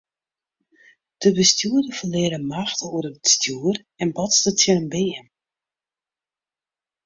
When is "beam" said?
4.93-5.25